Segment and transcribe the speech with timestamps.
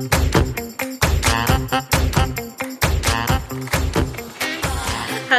[0.00, 0.39] Thank you.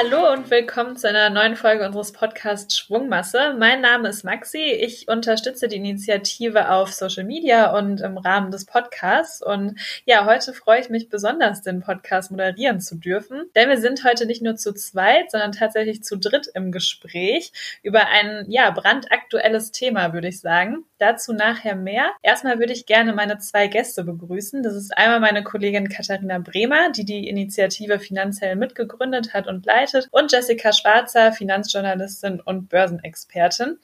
[0.03, 3.55] Hallo und willkommen zu einer neuen Folge unseres Podcasts Schwungmasse.
[3.59, 4.57] Mein Name ist Maxi.
[4.57, 9.43] Ich unterstütze die Initiative auf Social Media und im Rahmen des Podcasts.
[9.43, 14.03] Und ja, heute freue ich mich besonders, den Podcast moderieren zu dürfen, denn wir sind
[14.03, 17.51] heute nicht nur zu zweit, sondern tatsächlich zu dritt im Gespräch
[17.83, 20.83] über ein ja brandaktuelles Thema, würde ich sagen.
[20.97, 22.11] Dazu nachher mehr.
[22.23, 24.61] Erstmal würde ich gerne meine zwei Gäste begrüßen.
[24.63, 29.90] Das ist einmal meine Kollegin Katharina Bremer, die die Initiative finanziell mitgegründet hat und leitet,
[30.11, 33.79] und Jessica Schwarzer, Finanzjournalistin und Börsenexpertin.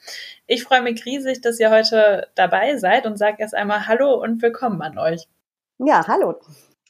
[0.46, 4.42] Ich freue mich riesig, dass ihr heute dabei seid und sage erst einmal Hallo und
[4.42, 5.26] willkommen an euch.
[5.78, 6.40] Ja, hallo.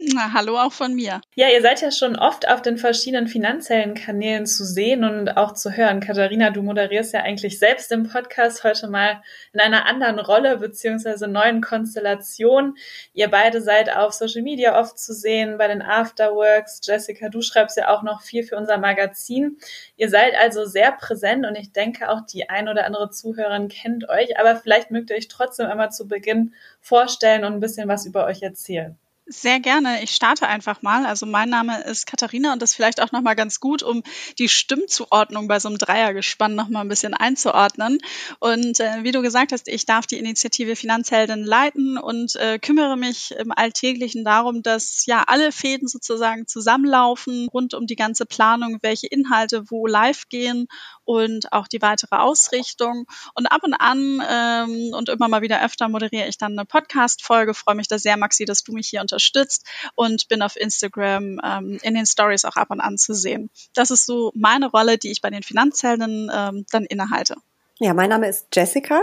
[0.00, 1.20] Na, hallo auch von mir.
[1.34, 5.54] Ja, ihr seid ja schon oft auf den verschiedenen finanziellen Kanälen zu sehen und auch
[5.54, 5.98] zu hören.
[5.98, 9.20] Katharina, du moderierst ja eigentlich selbst im Podcast heute mal
[9.52, 12.76] in einer anderen Rolle beziehungsweise neuen Konstellation.
[13.12, 16.78] Ihr beide seid auf Social Media oft zu sehen bei den Afterworks.
[16.84, 19.58] Jessica, du schreibst ja auch noch viel für unser Magazin.
[19.96, 24.08] Ihr seid also sehr präsent und ich denke auch die ein oder andere Zuhörerin kennt
[24.08, 28.06] euch, aber vielleicht mögt ihr euch trotzdem einmal zu Beginn vorstellen und ein bisschen was
[28.06, 28.96] über euch erzählen.
[29.30, 30.02] Sehr gerne.
[30.02, 31.04] Ich starte einfach mal.
[31.04, 34.02] Also mein Name ist Katharina und das vielleicht auch nochmal ganz gut, um
[34.38, 37.98] die Stimmzuordnung bei so einem Dreiergespann nochmal ein bisschen einzuordnen.
[38.38, 42.96] Und äh, wie du gesagt hast, ich darf die Initiative Finanzhelden leiten und äh, kümmere
[42.96, 48.78] mich im Alltäglichen darum, dass ja alle Fäden sozusagen zusammenlaufen rund um die ganze Planung,
[48.80, 50.68] welche Inhalte wo live gehen
[51.04, 53.04] und auch die weitere Ausrichtung.
[53.34, 57.52] Und ab und an ähm, und immer mal wieder öfter moderiere ich dann eine Podcast-Folge.
[57.52, 59.66] Freue mich da sehr, Maxi, dass du mich hier unterstützt unterstützt
[59.96, 63.50] und bin auf Instagram ähm, in den Stories auch ab und an zu sehen.
[63.74, 67.34] Das ist so meine Rolle, die ich bei den Finanzhelden ähm, dann innehalte.
[67.80, 69.02] Ja, mein Name ist Jessica.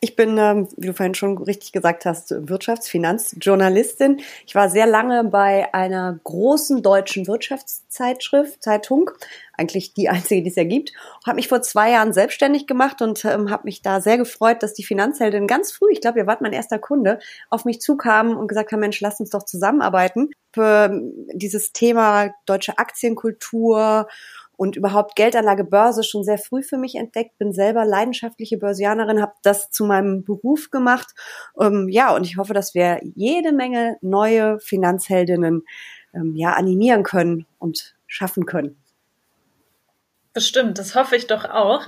[0.00, 4.20] Ich bin, ähm, wie du vorhin schon richtig gesagt hast, Wirtschafts-, Finanzjournalistin.
[4.44, 9.12] Ich war sehr lange bei einer großen deutschen Wirtschaftszeitschrift, Zeitung,
[9.56, 10.94] eigentlich die einzige, die es ja gibt.
[11.24, 14.74] Habe mich vor zwei Jahren selbstständig gemacht und ähm, habe mich da sehr gefreut, dass
[14.74, 17.20] die Finanzheldin ganz früh, ich glaube, ihr wart mein erster Kunde,
[17.50, 22.34] auf mich zukamen und gesagt haben, Mensch, lass uns doch zusammenarbeiten für ähm, dieses Thema
[22.46, 24.08] deutsche Aktienkultur
[24.58, 29.34] und überhaupt Geldanlage Börse schon sehr früh für mich entdeckt, bin selber leidenschaftliche Börsianerin, habe
[29.44, 31.14] das zu meinem Beruf gemacht.
[31.60, 35.62] Ähm, ja, und ich hoffe, dass wir jede Menge neue Finanzheldinnen
[36.12, 38.76] ähm, ja animieren können und schaffen können.
[40.32, 41.86] Bestimmt, das hoffe ich doch auch.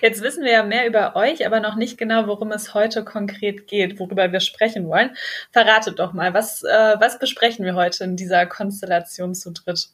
[0.00, 3.66] Jetzt wissen wir ja mehr über euch, aber noch nicht genau, worum es heute konkret
[3.66, 5.16] geht, worüber wir sprechen wollen.
[5.50, 9.88] Verratet doch mal, was, äh, was besprechen wir heute in dieser Konstellation zu dritt?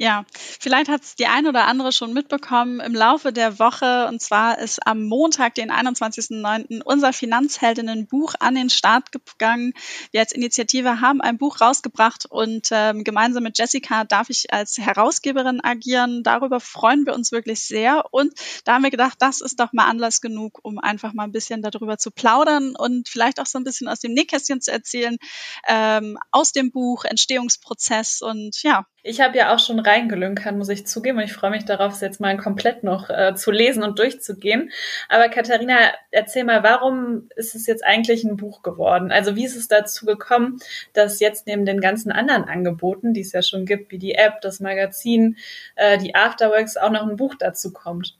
[0.00, 0.24] Ja,
[0.60, 4.06] vielleicht hat es die ein oder andere schon mitbekommen im Laufe der Woche.
[4.06, 9.72] Und zwar ist am Montag, den 21.09., unser Finanzheldinnenbuch an den Start gegangen.
[10.12, 14.78] Wir als Initiative haben ein Buch rausgebracht und ähm, gemeinsam mit Jessica darf ich als
[14.78, 16.22] Herausgeberin agieren.
[16.22, 18.04] Darüber freuen wir uns wirklich sehr.
[18.12, 18.32] Und
[18.64, 21.60] da haben wir gedacht, das ist doch mal Anlass genug, um einfach mal ein bisschen
[21.60, 25.16] darüber zu plaudern und vielleicht auch so ein bisschen aus dem Nähkästchen zu erzählen,
[25.66, 28.86] ähm, aus dem Buch, Entstehungsprozess und ja.
[29.04, 31.18] Ich habe ja auch schon reingelünkert, muss ich zugeben.
[31.18, 34.70] Und ich freue mich darauf, es jetzt mal komplett noch äh, zu lesen und durchzugehen.
[35.08, 35.76] Aber Katharina,
[36.10, 39.12] erzähl mal, warum ist es jetzt eigentlich ein Buch geworden?
[39.12, 40.58] Also wie ist es dazu gekommen,
[40.94, 44.40] dass jetzt neben den ganzen anderen Angeboten, die es ja schon gibt, wie die App,
[44.40, 45.36] das Magazin,
[45.76, 48.16] äh, die Afterworks, auch noch ein Buch dazu kommt?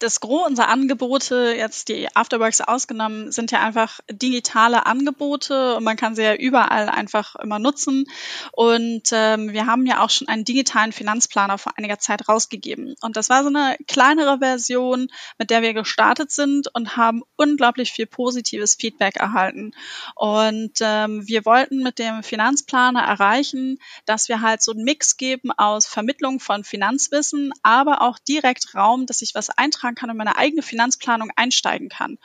[0.00, 5.96] Das Gros unserer Angebote, jetzt die Afterworks ausgenommen, sind ja einfach digitale Angebote und man
[5.96, 8.06] kann sie ja überall einfach immer nutzen.
[8.52, 12.94] Und ähm, wir haben ja auch schon einen digitalen Finanzplaner vor einiger Zeit rausgegeben.
[13.02, 15.08] Und das war so eine kleinere Version,
[15.38, 19.72] mit der wir gestartet sind und haben unglaublich viel positives Feedback erhalten.
[20.14, 25.52] Und ähm, wir wollten mit dem Finanzplaner erreichen, dass wir halt so einen Mix geben
[25.52, 30.16] aus Vermittlung von Finanzwissen, aber auch direkt Raum, dass ich was eintragen eintragen kann und
[30.16, 32.18] meine eigene Finanzplanung einsteigen kann.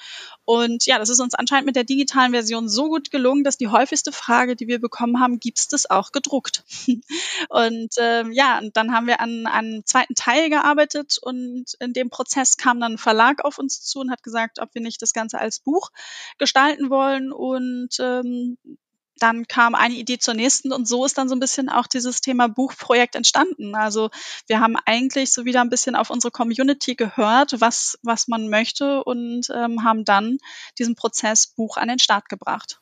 [0.45, 3.67] Und ja, das ist uns anscheinend mit der digitalen Version so gut gelungen, dass die
[3.67, 6.63] häufigste Frage, die wir bekommen haben, gibt es das auch gedruckt?
[7.49, 12.09] und ähm, ja, und dann haben wir an einem zweiten Teil gearbeitet und in dem
[12.09, 15.13] Prozess kam dann ein Verlag auf uns zu und hat gesagt, ob wir nicht das
[15.13, 15.91] Ganze als Buch
[16.37, 17.31] gestalten wollen.
[17.31, 18.57] Und ähm,
[19.17, 22.21] dann kam eine Idee zur nächsten und so ist dann so ein bisschen auch dieses
[22.21, 23.75] Thema Buchprojekt entstanden.
[23.75, 24.09] Also
[24.47, 29.03] wir haben eigentlich so wieder ein bisschen auf unsere Community gehört, was, was man möchte
[29.03, 30.37] und ähm, haben dann
[30.77, 32.79] diesen Prozess Buch an den Start gebracht.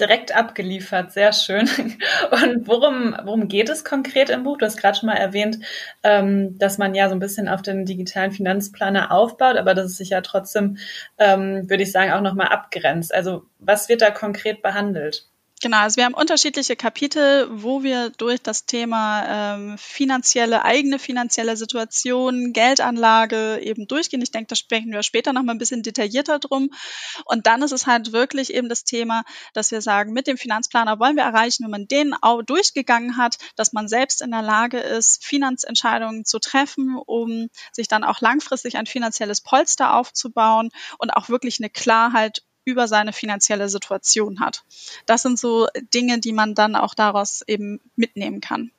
[0.00, 1.68] Direkt abgeliefert, sehr schön.
[2.30, 4.56] Und worum, worum geht es konkret im Buch?
[4.56, 5.58] Du hast gerade schon mal erwähnt,
[6.02, 9.96] ähm, dass man ja so ein bisschen auf den digitalen Finanzplaner aufbaut, aber dass es
[9.98, 10.78] sich ja trotzdem,
[11.18, 13.12] ähm, würde ich sagen, auch nochmal abgrenzt.
[13.12, 15.29] Also was wird da konkret behandelt?
[15.62, 21.54] Genau, also wir haben unterschiedliche Kapitel, wo wir durch das Thema ähm, finanzielle, eigene finanzielle
[21.54, 24.22] Situation, Geldanlage eben durchgehen.
[24.22, 26.70] Ich denke, da sprechen wir später noch mal ein bisschen detaillierter drum.
[27.26, 29.22] Und dann ist es halt wirklich eben das Thema,
[29.52, 33.36] dass wir sagen, mit dem Finanzplaner wollen wir erreichen, wenn man den auch durchgegangen hat,
[33.54, 38.78] dass man selbst in der Lage ist, Finanzentscheidungen zu treffen, um sich dann auch langfristig
[38.78, 44.62] ein finanzielles Polster aufzubauen und auch wirklich eine Klarheit über seine finanzielle Situation hat.
[45.06, 48.70] Das sind so Dinge, die man dann auch daraus eben mitnehmen kann.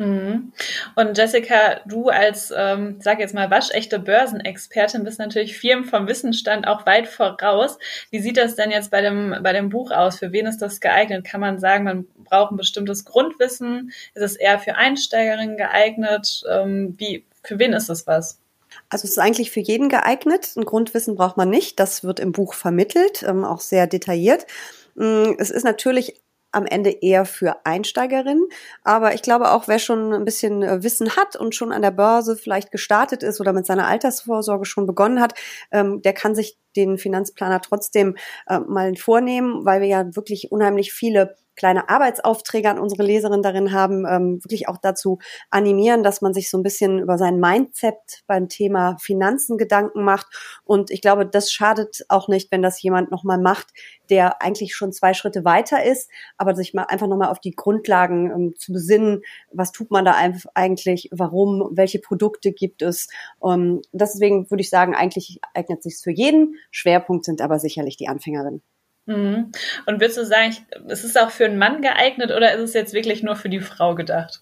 [0.00, 0.54] Mhm.
[0.96, 6.66] Und Jessica, du als, ähm, sag jetzt mal, waschechte Börsenexpertin bist natürlich Firmen vom Wissensstand
[6.66, 7.78] auch weit voraus.
[8.10, 10.18] Wie sieht das denn jetzt bei dem, bei dem Buch aus?
[10.18, 11.26] Für wen ist das geeignet?
[11.26, 13.92] Kann man sagen, man braucht ein bestimmtes Grundwissen?
[14.14, 16.44] Ist es eher für Einsteigerinnen geeignet?
[16.50, 18.40] Ähm, wie, für wen ist es was?
[18.88, 20.52] Also es ist eigentlich für jeden geeignet.
[20.56, 21.78] Ein Grundwissen braucht man nicht.
[21.80, 24.46] Das wird im Buch vermittelt, ähm, auch sehr detailliert.
[24.94, 26.20] Mm, es ist natürlich
[26.52, 28.48] am Ende eher für Einsteigerinnen.
[28.82, 31.90] Aber ich glaube auch, wer schon ein bisschen äh, Wissen hat und schon an der
[31.90, 35.34] Börse vielleicht gestartet ist oder mit seiner Altersvorsorge schon begonnen hat,
[35.70, 38.16] ähm, der kann sich den Finanzplaner trotzdem
[38.48, 43.70] äh, mal vornehmen, weil wir ja wirklich unheimlich viele kleine Arbeitsaufträge an unsere Leserin darin
[43.70, 45.18] haben, ähm, wirklich auch dazu
[45.50, 50.26] animieren, dass man sich so ein bisschen über sein Mindset beim Thema Finanzen Gedanken macht.
[50.64, 53.74] Und ich glaube, das schadet auch nicht, wenn das jemand nochmal macht,
[54.08, 58.30] der eigentlich schon zwei Schritte weiter ist, aber sich mal einfach nochmal auf die Grundlagen
[58.30, 59.20] ähm, zu besinnen,
[59.52, 60.14] was tut man da
[60.54, 63.08] eigentlich, warum, welche Produkte gibt es.
[63.44, 66.54] Ähm, deswegen würde ich sagen, eigentlich eignet sich für jeden.
[66.70, 68.62] Schwerpunkt sind aber sicherlich die Anfängerinnen.
[69.10, 69.50] Mhm.
[69.86, 70.56] Und würdest du sagen,
[70.88, 73.60] ist es auch für einen Mann geeignet oder ist es jetzt wirklich nur für die
[73.60, 74.40] Frau gedacht?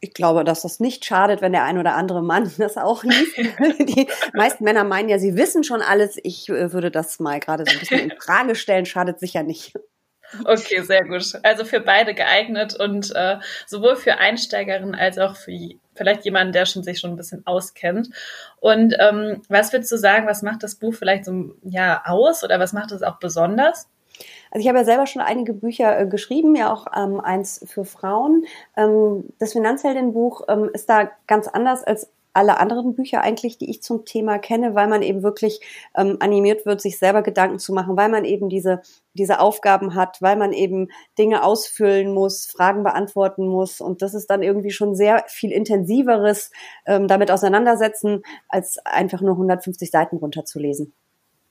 [0.00, 3.36] Ich glaube, dass das nicht schadet, wenn der ein oder andere Mann das auch liest.
[3.78, 6.18] Die meisten Männer meinen ja, sie wissen schon alles.
[6.22, 9.74] Ich äh, würde das mal gerade so ein bisschen in Frage stellen, schadet sicher nicht.
[10.44, 11.34] Okay, sehr gut.
[11.42, 15.52] Also für beide geeignet und äh, sowohl für Einsteigerinnen als auch für
[15.94, 18.10] vielleicht jemanden, der schon sich schon ein bisschen auskennt.
[18.60, 22.60] Und ähm, was würdest du sagen, was macht das Buch vielleicht so ja aus oder
[22.60, 23.88] was macht es auch besonders?
[24.50, 27.84] Also ich habe ja selber schon einige Bücher äh, geschrieben, ja auch ähm, eins für
[27.84, 28.44] Frauen.
[28.76, 33.82] Ähm, das Finanzheldenbuch ähm, ist da ganz anders als alle anderen Bücher eigentlich, die ich
[33.82, 35.60] zum Thema kenne, weil man eben wirklich
[35.96, 38.80] ähm, animiert wird, sich selber Gedanken zu machen, weil man eben diese,
[39.14, 43.80] diese Aufgaben hat, weil man eben Dinge ausfüllen muss, Fragen beantworten muss.
[43.80, 46.52] Und das ist dann irgendwie schon sehr viel intensiveres
[46.86, 50.94] ähm, damit auseinandersetzen, als einfach nur 150 Seiten runterzulesen.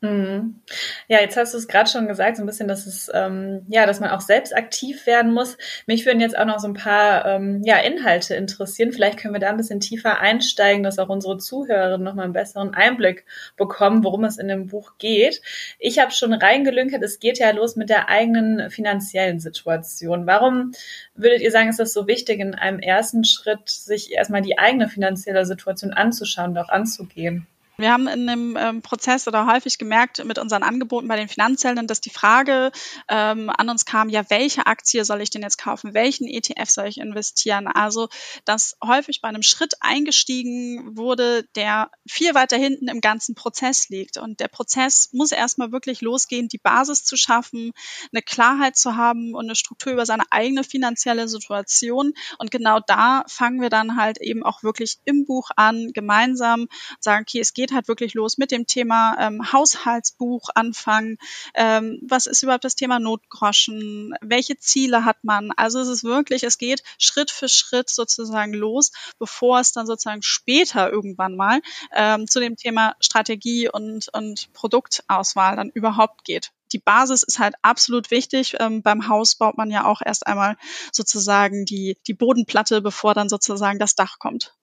[0.01, 0.61] Mhm.
[1.07, 3.88] Ja, jetzt hast du es gerade schon gesagt, so ein bisschen, dass es ähm, ja,
[3.88, 5.57] dass man auch selbst aktiv werden muss.
[5.88, 8.91] Mich würden jetzt auch noch so ein paar ähm, ja Inhalte interessieren.
[8.91, 12.33] Vielleicht können wir da ein bisschen tiefer einsteigen, dass auch unsere Zuhörerinnen noch mal einen
[12.33, 15.41] besseren Einblick bekommen, worum es in dem Buch geht.
[15.79, 20.27] Ich habe schon reingelünkert, es geht ja los mit der eigenen finanziellen Situation.
[20.27, 20.73] Warum
[21.15, 24.89] würdet ihr sagen, ist das so wichtig, in einem ersten Schritt sich erstmal die eigene
[24.89, 27.47] finanzielle Situation anzuschauen und auch anzugehen?
[27.79, 31.85] Wir haben in dem ähm, Prozess oder häufig gemerkt mit unseren Angeboten bei den Finanzhelden,
[31.85, 32.71] dass die Frage
[33.07, 35.94] ähm, an uns kam, ja, welche Aktie soll ich denn jetzt kaufen?
[35.94, 37.68] Welchen ETF soll ich investieren?
[37.68, 38.09] Also,
[38.45, 44.18] dass häufig bei einem Schritt eingestiegen wurde, der viel weiter hinten im ganzen Prozess liegt.
[44.18, 47.73] Und der Prozess muss erstmal wirklich losgehen, die Basis zu schaffen,
[48.12, 52.13] eine Klarheit zu haben und eine Struktur über seine eigene finanzielle Situation.
[52.40, 56.68] Und genau da fangen wir dann halt eben auch wirklich im Buch an, gemeinsam
[56.99, 61.18] sagen, okay, es geht geht halt wirklich los mit dem Thema ähm, Haushaltsbuch anfangen.
[61.54, 64.14] Ähm, was ist überhaupt das Thema Notgroschen?
[64.21, 65.52] Welche Ziele hat man?
[65.57, 70.21] Also es ist wirklich, es geht Schritt für Schritt sozusagen los, bevor es dann sozusagen
[70.21, 71.62] später irgendwann mal
[71.94, 77.56] ähm, zu dem Thema Strategie und, und Produktauswahl dann überhaupt geht die Basis ist halt
[77.62, 78.57] absolut wichtig.
[78.59, 80.57] Ähm, beim Haus baut man ja auch erst einmal
[80.92, 84.54] sozusagen die, die Bodenplatte, bevor dann sozusagen das Dach kommt.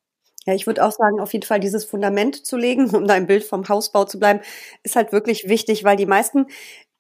[0.46, 3.26] Ja, ich würde auch sagen, auf jeden Fall dieses Fundament zu legen, um da im
[3.26, 4.40] Bild vom Hausbau zu bleiben,
[4.82, 6.46] ist halt wirklich wichtig, weil die meisten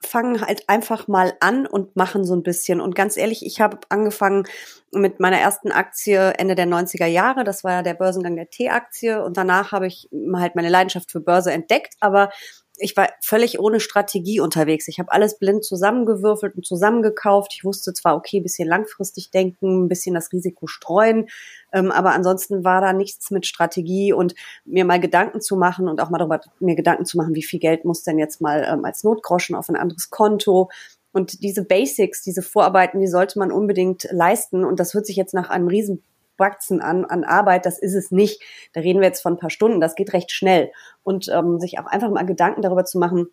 [0.02, 2.80] fangen halt einfach mal an und machen so ein bisschen.
[2.80, 4.46] Und ganz ehrlich, ich habe angefangen
[4.92, 7.44] mit meiner ersten Aktie Ende der 90er Jahre.
[7.44, 9.22] Das war ja der Börsengang der T-Aktie.
[9.24, 11.94] Und danach habe ich halt meine Leidenschaft für Börse entdeckt.
[12.00, 12.30] Aber
[12.76, 14.88] ich war völlig ohne Strategie unterwegs.
[14.88, 17.52] Ich habe alles blind zusammengewürfelt und zusammengekauft.
[17.54, 21.28] Ich wusste zwar, okay, bisschen langfristig denken, ein bisschen das Risiko streuen,
[21.72, 26.00] ähm, aber ansonsten war da nichts mit Strategie und mir mal Gedanken zu machen und
[26.00, 28.84] auch mal darüber mir Gedanken zu machen, wie viel Geld muss denn jetzt mal ähm,
[28.84, 30.70] als Notgroschen auf ein anderes Konto.
[31.12, 34.64] Und diese Basics, diese Vorarbeiten, die sollte man unbedingt leisten.
[34.64, 36.02] Und das wird sich jetzt nach einem riesen
[36.36, 38.42] Batzen an, an Arbeit, das ist es nicht.
[38.72, 40.72] Da reden wir jetzt von ein paar Stunden, das geht recht schnell.
[41.02, 43.28] Und ähm, sich auch einfach mal Gedanken darüber zu machen,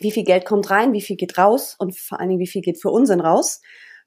[0.00, 2.62] wie viel Geld kommt rein, wie viel geht raus und vor allen Dingen, wie viel
[2.62, 3.60] geht für Unsinn raus.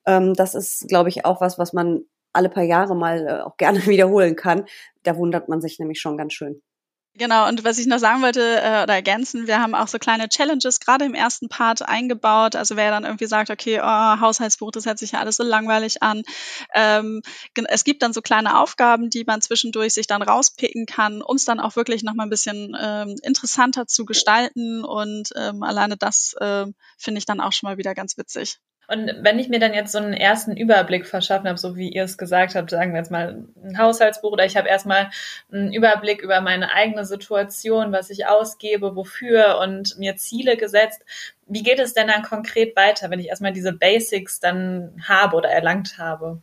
[0.05, 3.57] Ähm, das ist, glaube ich, auch was, was man alle paar Jahre mal äh, auch
[3.57, 4.65] gerne wiederholen kann.
[5.03, 6.61] Da wundert man sich nämlich schon ganz schön.
[7.15, 10.29] Genau, und was ich noch sagen wollte äh, oder ergänzen, wir haben auch so kleine
[10.29, 12.55] Challenges gerade im ersten Part eingebaut.
[12.55, 16.01] Also wer dann irgendwie sagt, okay, oh, Haushaltsbuch, das hört sich ja alles so langweilig
[16.01, 16.23] an.
[16.73, 17.21] Ähm,
[17.67, 21.45] es gibt dann so kleine Aufgaben, die man zwischendurch sich dann rauspicken kann, um es
[21.45, 24.83] dann auch wirklich nochmal ein bisschen ähm, interessanter zu gestalten.
[24.83, 26.65] Und ähm, alleine das äh,
[26.97, 28.57] finde ich dann auch schon mal wieder ganz witzig.
[28.87, 32.03] Und wenn ich mir dann jetzt so einen ersten Überblick verschaffen habe, so wie ihr
[32.03, 35.09] es gesagt habt, sagen wir jetzt mal ein Haushaltsbuch oder ich habe erstmal
[35.51, 41.01] einen Überblick über meine eigene Situation, was ich ausgebe, wofür und mir Ziele gesetzt.
[41.47, 45.49] Wie geht es denn dann konkret weiter, wenn ich erstmal diese Basics dann habe oder
[45.49, 46.41] erlangt habe?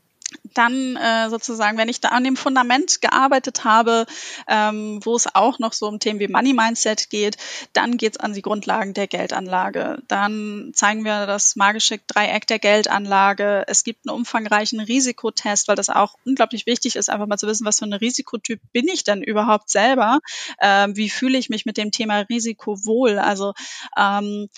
[0.55, 4.07] Dann äh, sozusagen, wenn ich da an dem Fundament gearbeitet habe,
[4.49, 7.37] ähm, wo es auch noch so um Themen wie Money Mindset geht,
[7.73, 10.03] dann geht's an die Grundlagen der Geldanlage.
[10.09, 13.65] Dann zeigen wir das magische Dreieck der Geldanlage.
[13.67, 17.67] Es gibt einen umfangreichen Risikotest, weil das auch unglaublich wichtig ist, einfach mal zu wissen,
[17.67, 20.21] was für ein Risikotyp bin ich denn überhaupt selber?
[20.61, 23.19] Ähm, wie fühle ich mich mit dem Thema Risiko wohl?
[23.19, 23.55] Also
[23.97, 24.49] ähm,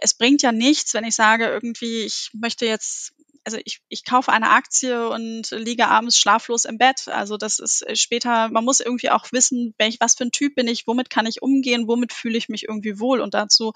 [0.00, 3.12] es bringt ja nichts, wenn ich sage, irgendwie, ich möchte jetzt
[3.44, 7.08] also ich, ich kaufe eine Aktie und liege abends schlaflos im Bett.
[7.08, 10.54] Also das ist äh, später, man muss irgendwie auch wissen, welch, was für ein Typ
[10.54, 13.20] bin ich, womit kann ich umgehen, womit fühle ich mich irgendwie wohl.
[13.20, 13.72] Und dazu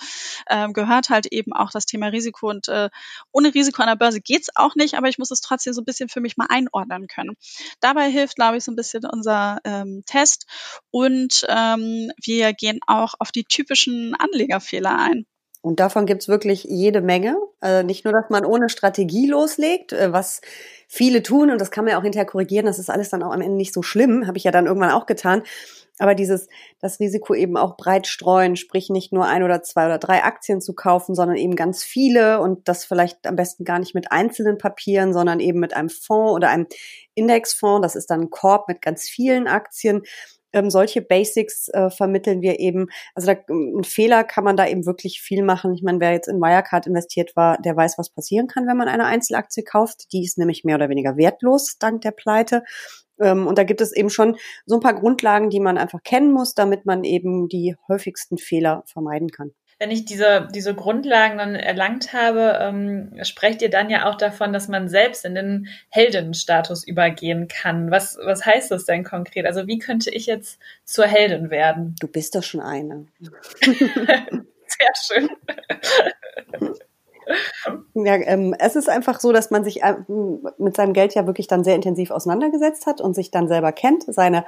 [0.49, 2.49] ähm, gehört halt eben auch das Thema Risiko.
[2.49, 2.89] Und äh,
[3.31, 5.87] ohne Risiko an der Börse geht's auch nicht, aber ich muss es trotzdem so ein
[5.87, 7.37] bisschen für mich mal einordnen können.
[7.81, 10.47] Dabei hilft, glaube ich, so ein bisschen unser ähm, Test.
[10.91, 15.27] Und ähm, wir gehen auch auf die typischen Anlegerfehler ein.
[15.61, 17.37] Und davon gibt's wirklich jede Menge.
[17.61, 20.41] Also nicht nur, dass man ohne Strategie loslegt, äh, was
[20.87, 23.33] viele tun, und das kann man ja auch hinterher korrigieren, das ist alles dann auch
[23.33, 25.43] am Ende nicht so schlimm, habe ich ja dann irgendwann auch getan.
[25.99, 26.49] Aber dieses,
[26.81, 30.61] das Risiko eben auch breit streuen, sprich nicht nur ein oder zwei oder drei Aktien
[30.61, 34.59] zu kaufen, sondern eben ganz viele und das vielleicht am besten gar nicht mit einzelnen
[34.59, 36.69] Papieren, sondern eben mit einem Fonds oder einem
[37.15, 37.83] Indexfonds.
[37.83, 40.03] Das ist dann ein Korb mit ganz vielen Aktien
[40.53, 42.89] ähm, solche Basics äh, vermitteln wir eben.
[43.15, 45.75] Also da, ein Fehler kann man da eben wirklich viel machen.
[45.75, 48.89] Ich meine, wer jetzt in Wirecard investiert war, der weiß, was passieren kann, wenn man
[48.89, 50.13] eine Einzelaktie kauft.
[50.13, 52.63] Die ist nämlich mehr oder weniger wertlos dank der Pleite.
[53.21, 54.37] Ähm, und da gibt es eben schon
[54.67, 58.85] so ein paar Grundlagen, die man einfach kennen muss, damit man eben die häufigsten Fehler
[58.87, 64.09] vermeiden kann wenn ich diese, diese Grundlagen dann erlangt habe, ähm, sprecht ihr dann ja
[64.09, 67.91] auch davon, dass man selbst in den Heldenstatus übergehen kann.
[67.91, 69.47] Was, was heißt das denn konkret?
[69.47, 71.95] Also wie könnte ich jetzt zur Heldin werden?
[72.01, 73.07] Du bist doch schon eine.
[73.61, 75.29] Sehr schön.
[77.95, 79.97] Ja, ähm, es ist einfach so, dass man sich äh,
[80.59, 84.05] mit seinem Geld ja wirklich dann sehr intensiv auseinandergesetzt hat und sich dann selber kennt,
[84.07, 84.45] seine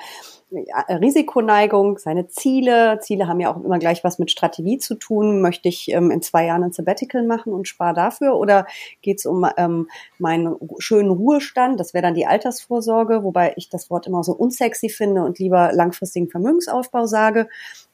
[0.53, 2.99] äh, Risikoneigung, seine Ziele.
[3.01, 5.41] Ziele haben ja auch immer gleich was mit Strategie zu tun.
[5.41, 8.37] Möchte ich ähm, in zwei Jahren ein Sabbatical machen und spare dafür?
[8.37, 8.67] Oder
[9.03, 11.79] geht es um ähm, meinen schönen Ruhestand?
[11.79, 15.73] Das wäre dann die Altersvorsorge, wobei ich das Wort immer so unsexy finde und lieber
[15.73, 17.49] langfristigen Vermögensaufbau sage.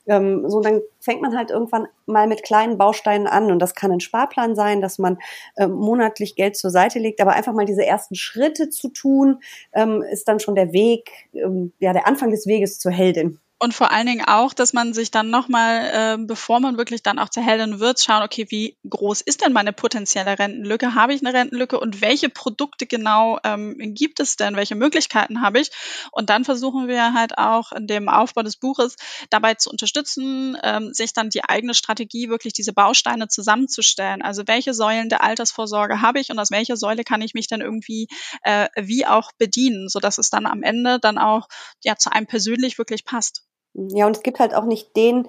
[0.07, 3.93] Ähm, so, dann fängt man halt irgendwann mal mit kleinen Bausteinen an und das kann
[3.93, 5.19] ein Sparplan sein, dass man
[5.57, 9.41] ähm, monatlich Geld zur Seite legt, aber einfach mal diese ersten Schritte zu tun,
[9.73, 13.41] ähm, ist dann schon der Weg, ähm, ja, der Anfang des Weges zur Heldin.
[13.59, 17.19] Und vor allen Dingen auch, dass man sich dann nochmal, äh, bevor man wirklich dann
[17.19, 20.95] auch zur Heldin wird, schauen, okay, wie groß ist denn meine potenzielle Rentenlücke?
[20.95, 24.57] Habe ich eine Rentenlücke und welche Produkte genau ähm, gibt es denn?
[24.57, 25.71] Welche Möglichkeiten habe ich?
[26.13, 28.97] Und dann versuchen wir halt auch in dem Aufbau des Buches
[29.31, 34.21] dabei zu unterstützen, ähm, sich dann die eigene Strategie, wirklich diese Bausteine zusammenzustellen.
[34.21, 37.63] Also welche Säulen der Altersvorsorge habe ich und aus welcher Säule kann ich mich dann
[37.63, 38.09] irgendwie
[38.43, 41.49] äh, wie auch bedienen, sodass es dann am Ende dann auch
[41.83, 43.46] ja zu einem persönlich wirklich passt.
[43.77, 45.29] Ja, und es gibt halt auch nicht den,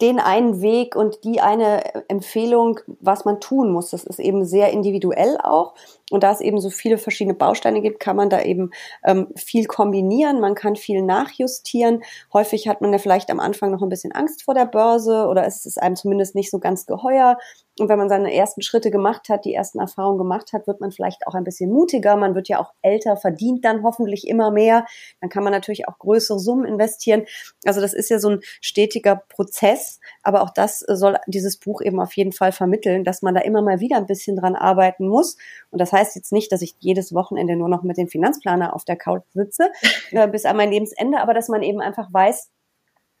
[0.00, 3.90] den einen Weg und die eine Empfehlung, was man tun muss.
[3.90, 5.74] Das ist eben sehr individuell auch.
[6.12, 8.70] Und da es eben so viele verschiedene Bausteine gibt, kann man da eben
[9.02, 10.40] ähm, viel kombinieren.
[10.40, 12.02] Man kann viel nachjustieren.
[12.34, 15.46] Häufig hat man ja vielleicht am Anfang noch ein bisschen Angst vor der Börse oder
[15.46, 17.38] es ist einem zumindest nicht so ganz geheuer.
[17.78, 20.92] Und wenn man seine ersten Schritte gemacht hat, die ersten Erfahrungen gemacht hat, wird man
[20.92, 22.16] vielleicht auch ein bisschen mutiger.
[22.16, 24.84] Man wird ja auch älter, verdient dann hoffentlich immer mehr.
[25.22, 27.24] Dann kann man natürlich auch größere Summen investieren.
[27.64, 30.00] Also das ist ja so ein stetiger Prozess.
[30.22, 33.62] Aber auch das soll dieses Buch eben auf jeden Fall vermitteln, dass man da immer
[33.62, 35.38] mal wieder ein bisschen dran arbeiten muss.
[35.70, 38.84] Und das heißt jetzt nicht, dass ich jedes Wochenende nur noch mit dem Finanzplaner auf
[38.84, 39.70] der Couch sitze,
[40.10, 42.50] äh, bis an mein Lebensende, aber dass man eben einfach weiß,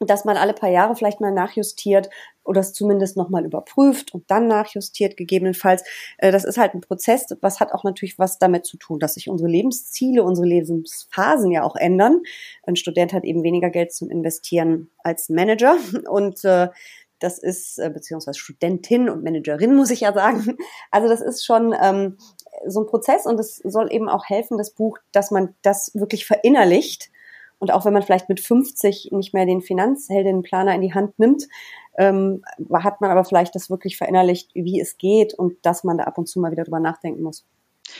[0.06, 2.10] dass man alle paar Jahre vielleicht mal nachjustiert
[2.44, 5.84] oder es zumindest nochmal überprüft und dann nachjustiert gegebenenfalls.
[6.18, 9.14] Äh, das ist halt ein Prozess, was hat auch natürlich was damit zu tun, dass
[9.14, 12.22] sich unsere Lebensziele, unsere Lebensphasen ja auch ändern.
[12.64, 15.76] Ein Student hat eben weniger Geld zum Investieren als ein Manager
[16.10, 16.68] und äh,
[17.20, 20.56] das ist, äh, beziehungsweise Studentin und Managerin, muss ich ja sagen.
[20.90, 22.16] Also das ist schon ähm,
[22.66, 26.26] so ein Prozess und es soll eben auch helfen, das Buch, dass man das wirklich
[26.26, 27.10] verinnerlicht.
[27.58, 31.48] Und auch wenn man vielleicht mit 50 nicht mehr den Finanzheldinnenplaner in die Hand nimmt,
[31.96, 32.42] ähm,
[32.72, 36.18] hat man aber vielleicht das wirklich verinnerlicht, wie es geht und dass man da ab
[36.18, 37.44] und zu mal wieder drüber nachdenken muss.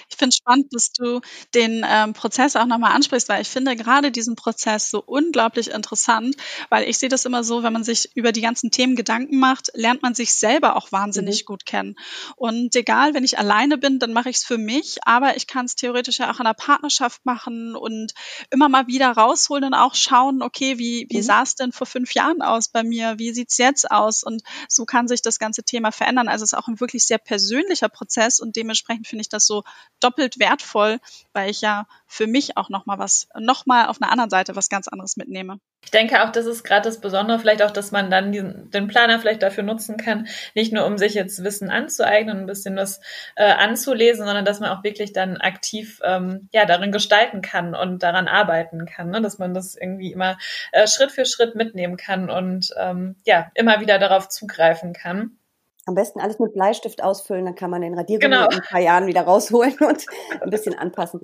[0.09, 1.21] Ich finde spannend, dass du
[1.55, 6.37] den ähm, Prozess auch nochmal ansprichst, weil ich finde gerade diesen Prozess so unglaublich interessant,
[6.69, 9.71] weil ich sehe das immer so, wenn man sich über die ganzen Themen Gedanken macht,
[9.75, 11.47] lernt man sich selber auch wahnsinnig mhm.
[11.47, 11.97] gut kennen.
[12.37, 15.67] Und egal, wenn ich alleine bin, dann mache ich es für mich, aber ich kann
[15.67, 18.13] es theoretisch ja auch in einer Partnerschaft machen und
[18.51, 21.23] immer mal wieder rausholen und auch schauen, okay, wie, wie mhm.
[21.23, 23.19] sah es denn vor fünf Jahren aus bei mir?
[23.19, 24.23] Wie sieht es jetzt aus?
[24.23, 26.29] Und so kann sich das ganze Thema verändern.
[26.29, 29.63] Also es ist auch ein wirklich sehr persönlicher Prozess und dementsprechend finde ich das so
[30.01, 30.99] doppelt wertvoll,
[31.33, 34.57] weil ich ja für mich auch noch mal was, noch mal auf einer anderen Seite
[34.57, 35.59] was ganz anderes mitnehme.
[35.85, 38.87] Ich denke auch, das ist gerade das Besondere, vielleicht auch, dass man dann diesen, den
[38.87, 42.77] Planer vielleicht dafür nutzen kann, nicht nur um sich jetzt Wissen anzueignen und ein bisschen
[42.77, 43.01] was
[43.35, 48.03] äh, anzulesen, sondern dass man auch wirklich dann aktiv ähm, ja darin gestalten kann und
[48.03, 49.21] daran arbeiten kann, ne?
[49.21, 50.39] dass man das irgendwie immer
[50.71, 55.39] äh, Schritt für Schritt mitnehmen kann und ähm, ja immer wieder darauf zugreifen kann.
[55.87, 58.47] Am besten alles mit Bleistift ausfüllen, dann kann man den Radiergummi genau.
[58.49, 60.07] in ein paar Jahren wieder rausholen und
[60.41, 61.21] ein bisschen anpassen.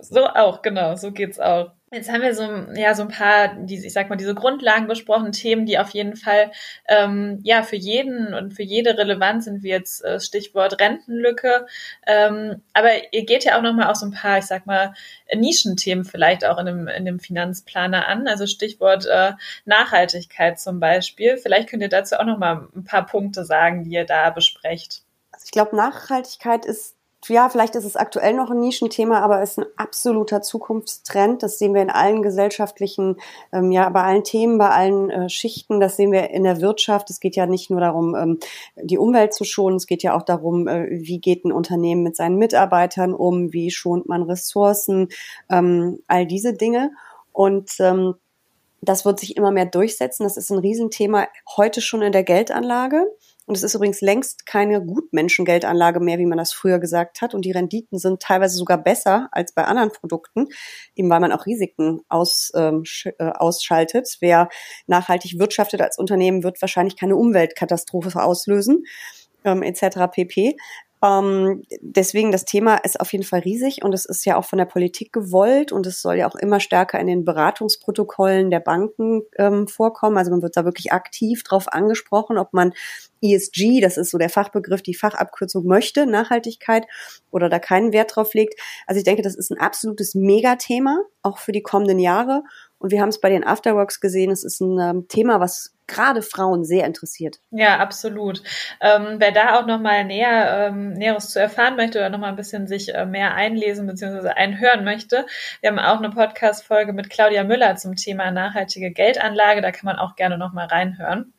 [0.00, 1.70] So auch, genau, so geht's auch.
[1.94, 2.44] Jetzt haben wir so,
[2.74, 6.50] ja, so ein paar, ich sag mal, diese Grundlagen besprochen, Themen, die auf jeden Fall
[6.88, 11.66] ähm, ja für jeden und für jede relevant sind, wie jetzt äh, Stichwort Rentenlücke.
[12.06, 14.94] Ähm, aber ihr geht ja auch nochmal auf so ein paar, ich sag mal,
[15.34, 18.26] Nischenthemen vielleicht auch in dem, in dem Finanzplaner an.
[18.26, 19.32] Also Stichwort äh,
[19.66, 21.36] Nachhaltigkeit zum Beispiel.
[21.36, 25.02] Vielleicht könnt ihr dazu auch nochmal ein paar Punkte sagen, die ihr da besprecht.
[25.30, 26.96] Also ich glaube, Nachhaltigkeit ist
[27.28, 31.42] ja, vielleicht ist es aktuell noch ein Nischenthema, aber ist ein absoluter Zukunftstrend.
[31.42, 33.16] Das sehen wir in allen gesellschaftlichen,
[33.52, 35.78] ähm, ja, bei allen Themen, bei allen äh, Schichten.
[35.78, 37.10] Das sehen wir in der Wirtschaft.
[37.10, 38.40] Es geht ja nicht nur darum, ähm,
[38.76, 39.76] die Umwelt zu schonen.
[39.76, 43.52] Es geht ja auch darum, äh, wie geht ein Unternehmen mit seinen Mitarbeitern um?
[43.52, 45.08] Wie schont man Ressourcen?
[45.48, 46.90] Ähm, all diese Dinge.
[47.32, 48.14] Und ähm,
[48.80, 50.24] das wird sich immer mehr durchsetzen.
[50.24, 53.06] Das ist ein Riesenthema heute schon in der Geldanlage.
[53.46, 57.34] Und es ist übrigens längst keine Gutmenschengeldanlage mehr, wie man das früher gesagt hat.
[57.34, 60.46] Und die Renditen sind teilweise sogar besser als bei anderen Produkten,
[60.94, 64.16] eben weil man auch Risiken aus, ähm, äh, ausschaltet.
[64.20, 64.48] Wer
[64.86, 68.84] nachhaltig wirtschaftet als Unternehmen, wird wahrscheinlich keine Umweltkatastrophe auslösen,
[69.44, 70.08] ähm, etc.
[70.12, 70.56] pp.
[71.02, 74.58] Ähm, deswegen das Thema ist auf jeden Fall riesig und es ist ja auch von
[74.58, 79.22] der Politik gewollt und es soll ja auch immer stärker in den Beratungsprotokollen der Banken
[79.36, 80.16] ähm, vorkommen.
[80.16, 82.72] Also man wird da wirklich aktiv drauf angesprochen, ob man
[83.20, 86.86] ESG, das ist so der Fachbegriff, die Fachabkürzung möchte, Nachhaltigkeit
[87.30, 88.60] oder da keinen Wert drauf legt.
[88.86, 92.44] Also ich denke, das ist ein absolutes Megathema, auch für die kommenden Jahre.
[92.82, 96.20] Und wir haben es bei den Afterworks gesehen, es ist ein ähm, Thema, was gerade
[96.20, 97.38] Frauen sehr interessiert.
[97.52, 98.42] Ja, absolut.
[98.80, 102.66] Ähm, wer da auch nochmal näher, ähm, Näheres zu erfahren möchte oder nochmal ein bisschen
[102.66, 104.30] sich äh, mehr einlesen bzw.
[104.30, 105.26] einhören möchte,
[105.60, 109.62] wir haben auch eine Podcast-Folge mit Claudia Müller zum Thema nachhaltige Geldanlage.
[109.62, 111.32] Da kann man auch gerne nochmal reinhören.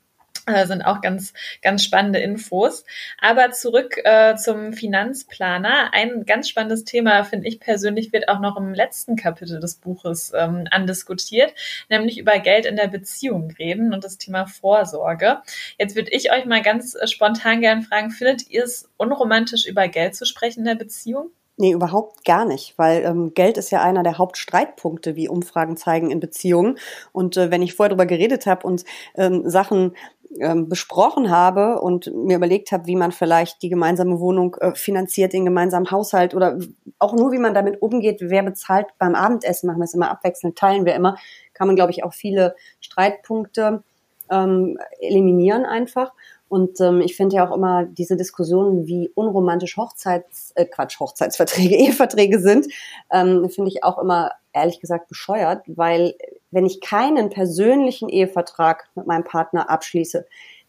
[0.45, 2.83] Äh, sind auch ganz, ganz spannende Infos.
[3.17, 5.93] Aber zurück äh, zum Finanzplaner.
[5.93, 10.33] Ein ganz spannendes Thema, finde ich persönlich, wird auch noch im letzten Kapitel des Buches
[10.35, 11.53] ähm, andiskutiert,
[11.89, 15.37] nämlich über Geld in der Beziehung reden und das Thema Vorsorge.
[15.79, 19.87] Jetzt würde ich euch mal ganz äh, spontan gern fragen, findet ihr es unromantisch, über
[19.87, 21.31] Geld zu sprechen in der Beziehung?
[21.55, 26.09] Nee, überhaupt gar nicht, weil ähm, Geld ist ja einer der Hauptstreitpunkte, wie Umfragen zeigen
[26.09, 26.79] in Beziehungen.
[27.11, 28.83] Und äh, wenn ich vorher darüber geredet habe und
[29.15, 29.95] ähm, Sachen
[30.39, 35.33] ähm, besprochen habe und mir überlegt habe, wie man vielleicht die gemeinsame Wohnung äh, finanziert,
[35.33, 36.57] den gemeinsamen Haushalt oder
[36.99, 40.57] auch nur, wie man damit umgeht, wer bezahlt beim Abendessen, machen wir es immer abwechselnd,
[40.57, 41.17] teilen wir immer,
[41.53, 43.83] kann man, glaube ich, auch viele Streitpunkte
[44.31, 46.13] ähm, eliminieren einfach.
[46.53, 51.75] Und ähm, ich finde ja auch immer diese Diskussionen, wie unromantisch Hochzeits, äh, Quatsch, Hochzeitsverträge,
[51.83, 52.67] Eheverträge sind,
[53.11, 56.13] ähm, finde ich auch immer ehrlich gesagt bescheuert, weil
[56.51, 60.27] wenn ich keinen persönlichen Ehevertrag mit meinem Partner abschließe,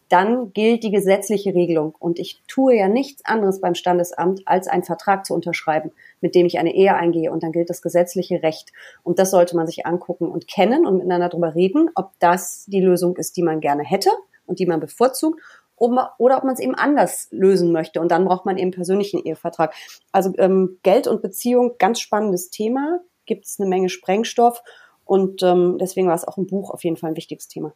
[0.09, 1.93] dann gilt die gesetzliche Regelung.
[1.99, 6.47] Und ich tue ja nichts anderes beim Standesamt, als einen Vertrag zu unterschreiben, mit dem
[6.47, 7.31] ich eine Ehe eingehe.
[7.31, 8.73] Und dann gilt das gesetzliche Recht.
[9.03, 12.81] Und das sollte man sich angucken und kennen und miteinander darüber reden, ob das die
[12.81, 14.09] Lösung ist, die man gerne hätte
[14.47, 15.39] und die man bevorzugt.
[15.75, 17.99] Oder ob man es eben anders lösen möchte.
[18.01, 19.73] Und dann braucht man eben persönlichen Ehevertrag.
[20.11, 22.99] Also ähm, Geld und Beziehung, ganz spannendes Thema.
[23.25, 24.61] Gibt es eine Menge Sprengstoff.
[25.03, 27.73] Und ähm, deswegen war es auch im Buch auf jeden Fall ein wichtiges Thema.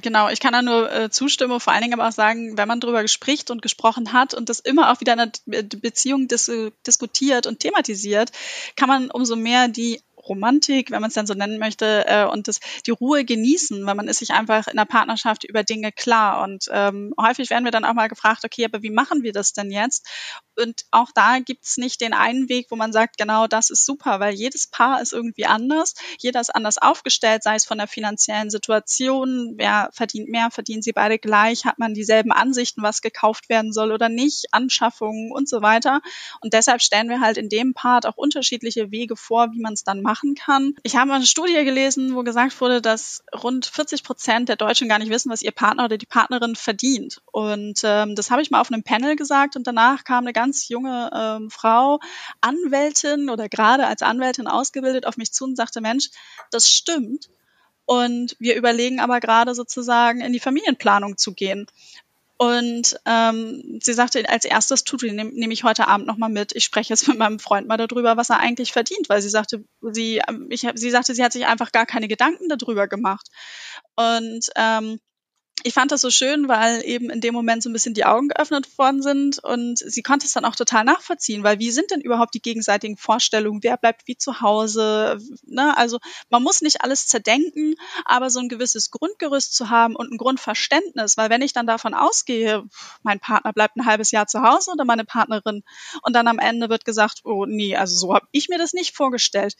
[0.00, 2.78] Genau, ich kann da nur äh, zustimmen, vor allen Dingen aber auch sagen, wenn man
[2.78, 6.48] darüber spricht und gesprochen hat und das immer auch wieder in der Beziehung dis
[6.86, 8.30] diskutiert und thematisiert,
[8.76, 12.48] kann man umso mehr die Romantik, wenn man es dann so nennen möchte, äh, und
[12.48, 16.42] das, die Ruhe genießen, weil man ist sich einfach in der Partnerschaft über Dinge klar.
[16.42, 19.52] Und ähm, häufig werden wir dann auch mal gefragt, okay, aber wie machen wir das
[19.52, 20.08] denn jetzt?
[20.56, 24.20] Und auch da gibt's nicht den einen Weg, wo man sagt, genau das ist super,
[24.20, 28.50] weil jedes Paar ist irgendwie anders, jeder ist anders aufgestellt, sei es von der finanziellen
[28.50, 33.72] Situation, wer verdient mehr, verdienen sie beide gleich, hat man dieselben Ansichten, was gekauft werden
[33.72, 36.02] soll oder nicht, Anschaffungen und so weiter.
[36.40, 39.84] Und deshalb stellen wir halt in dem Part auch unterschiedliche Wege vor, wie man es
[39.84, 40.74] dann machen kann.
[40.82, 44.98] Ich habe eine Studie gelesen, wo gesagt wurde, dass rund 40 Prozent der Deutschen gar
[44.98, 47.22] nicht wissen, was ihr Partner oder die Partnerin verdient.
[47.32, 50.68] Und ähm, das habe ich mal auf einem Panel gesagt und danach kam eine ganz
[50.68, 51.98] junge ähm, Frau,
[52.42, 56.10] Anwältin oder gerade als Anwältin ausgebildet, auf mich zu und sagte, Mensch,
[56.50, 57.30] das stimmt.
[57.86, 61.66] Und wir überlegen aber gerade sozusagen in die Familienplanung zu gehen.
[62.42, 66.56] Und ähm, sie sagte, als erstes tut nehme nehm ich heute Abend nochmal mit.
[66.56, 69.64] Ich spreche jetzt mit meinem Freund mal darüber, was er eigentlich verdient, weil sie sagte,
[69.80, 73.28] sie, ähm, ich, sie sagte, sie hat sich einfach gar keine Gedanken darüber gemacht.
[73.94, 74.98] Und ähm,
[75.64, 78.28] ich fand das so schön, weil eben in dem Moment so ein bisschen die Augen
[78.28, 82.00] geöffnet worden sind und sie konnte es dann auch total nachvollziehen, weil wie sind denn
[82.00, 83.62] überhaupt die gegenseitigen Vorstellungen?
[83.62, 85.18] Wer bleibt wie zu Hause?
[85.44, 85.76] Ne?
[85.76, 85.98] Also
[86.30, 91.16] man muss nicht alles zerdenken, aber so ein gewisses Grundgerüst zu haben und ein Grundverständnis,
[91.16, 92.64] weil wenn ich dann davon ausgehe,
[93.02, 95.62] mein Partner bleibt ein halbes Jahr zu Hause oder meine Partnerin
[96.02, 98.96] und dann am Ende wird gesagt, oh nee, also so habe ich mir das nicht
[98.96, 99.54] vorgestellt,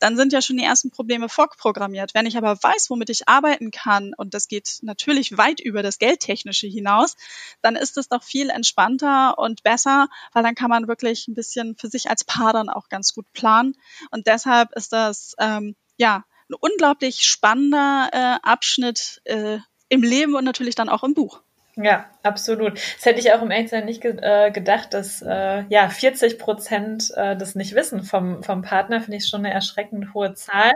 [0.00, 2.14] dann sind ja schon die ersten Probleme vorprogrammiert.
[2.14, 5.98] Wenn ich aber weiß, womit ich arbeiten kann und das geht natürlich weit über das
[5.98, 7.16] Geldtechnische hinaus,
[7.62, 11.76] dann ist es doch viel entspannter und besser, weil dann kann man wirklich ein bisschen
[11.76, 13.74] für sich als Paar dann auch ganz gut planen.
[14.10, 20.44] Und deshalb ist das ähm, ja ein unglaublich spannender äh, Abschnitt äh, im Leben und
[20.44, 21.42] natürlich dann auch im Buch.
[21.76, 22.74] Ja, absolut.
[22.96, 27.10] Das hätte ich auch im Echtsein nicht ge äh, gedacht, dass äh, ja 40 Prozent
[27.14, 30.72] äh, das nicht wissen vom, vom Partner, finde ich schon eine erschreckend hohe Zahl.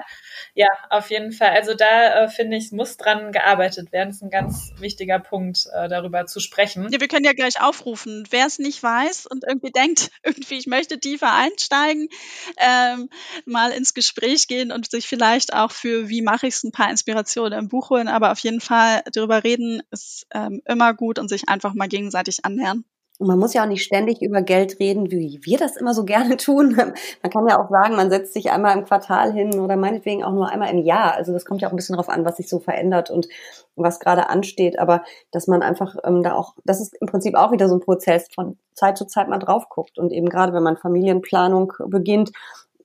[0.54, 1.50] Ja, auf jeden Fall.
[1.50, 4.08] Also da äh, finde ich, muss dran gearbeitet werden.
[4.08, 6.88] Das ist ein ganz wichtiger Punkt, äh, darüber zu sprechen.
[6.90, 8.24] Ja, wir können ja gleich aufrufen.
[8.30, 12.08] Wer es nicht weiß und irgendwie denkt, irgendwie ich möchte tiefer einsteigen,
[12.56, 13.08] ähm,
[13.44, 16.90] mal ins Gespräch gehen und sich vielleicht auch für wie mache ich es ein paar
[16.90, 21.28] Inspirationen im Buch holen, aber auf jeden Fall darüber reden ist ähm, immer gut und
[21.28, 22.84] sich einfach mal gegenseitig annähern.
[23.18, 26.04] Und man muss ja auch nicht ständig über Geld reden, wie wir das immer so
[26.04, 26.76] gerne tun.
[27.22, 30.32] Man kann ja auch sagen, man setzt sich einmal im Quartal hin oder meinetwegen auch
[30.32, 31.14] nur einmal im Jahr.
[31.14, 33.28] Also das kommt ja auch ein bisschen darauf an, was sich so verändert und
[33.74, 34.78] was gerade ansteht.
[34.78, 37.80] Aber dass man einfach ähm, da auch, das ist im Prinzip auch wieder so ein
[37.80, 39.98] Prozess von Zeit zu Zeit mal drauf guckt.
[39.98, 42.30] Und eben gerade wenn man Familienplanung beginnt,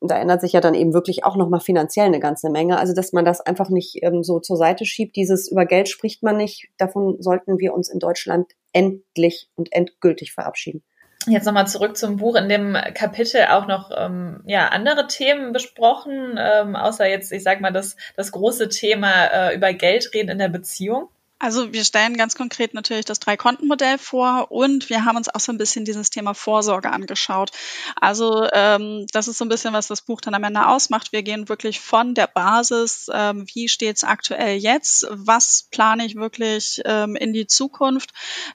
[0.09, 2.77] da ändert sich ja dann eben wirklich auch nochmal finanziell eine ganze Menge.
[2.77, 5.15] Also dass man das einfach nicht ähm, so zur Seite schiebt.
[5.15, 6.69] Dieses über Geld spricht man nicht.
[6.77, 10.83] Davon sollten wir uns in Deutschland endlich und endgültig verabschieden.
[11.25, 12.35] Jetzt nochmal zurück zum Buch.
[12.35, 17.61] In dem Kapitel auch noch ähm, ja andere Themen besprochen, ähm, außer jetzt, ich sag
[17.61, 21.07] mal, das, das große Thema äh, über Geld reden in der Beziehung.
[21.43, 25.51] Also wir stellen ganz konkret natürlich das Drei-Konten-Modell vor und wir haben uns auch so
[25.51, 27.51] ein bisschen dieses Thema Vorsorge angeschaut.
[27.99, 31.11] Also ähm, das ist so ein bisschen, was das Buch dann am Ende ausmacht.
[31.11, 36.15] Wir gehen wirklich von der Basis, ähm, wie steht es aktuell jetzt, was plane ich
[36.15, 38.11] wirklich ähm, in die Zukunft,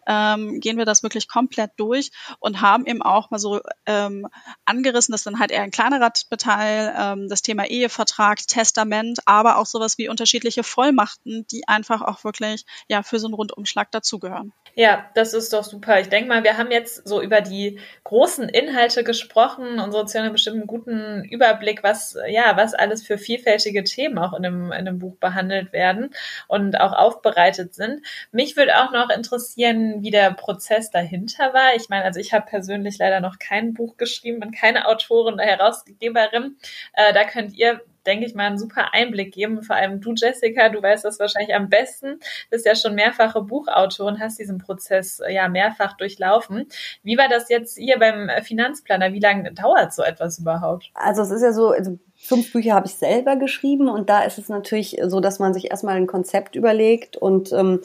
[0.07, 4.27] ähm, gehen wir das wirklich komplett durch und haben eben auch mal so ähm,
[4.65, 9.59] angerissen, das ist dann halt eher ein kleinerer Teil, ähm, das Thema Ehevertrag, Testament, aber
[9.59, 14.53] auch sowas wie unterschiedliche Vollmachten, die einfach auch wirklich ja für so einen Rundumschlag dazugehören.
[14.75, 15.99] Ja, das ist doch super.
[15.99, 20.21] Ich denke mal, wir haben jetzt so über die großen Inhalte gesprochen und so zu
[20.21, 24.85] einem bestimmten guten Überblick, was, ja, was alles für vielfältige Themen auch in dem, in
[24.85, 26.11] dem Buch behandelt werden
[26.47, 28.03] und auch aufbereitet sind.
[28.31, 31.75] Mich würde auch noch interessieren, wie der Prozess dahinter war.
[31.75, 35.45] Ich meine, also ich habe persönlich leider noch kein Buch geschrieben und keine Autorin oder
[35.45, 36.57] Herausgeberin.
[36.93, 39.63] Äh, da könnt ihr denke ich mal, einen super Einblick geben.
[39.63, 42.19] Vor allem du, Jessica, du weißt das wahrscheinlich am besten.
[42.51, 46.67] Bist ja schon mehrfache Buchautorin, hast diesen Prozess äh, ja mehrfach durchlaufen.
[47.03, 49.13] Wie war das jetzt hier beim Finanzplaner?
[49.13, 50.91] Wie lange dauert so etwas überhaupt?
[50.95, 54.39] Also es ist ja so, also fünf Bücher habe ich selber geschrieben und da ist
[54.39, 57.81] es natürlich so, dass man sich erstmal ein Konzept überlegt und ähm,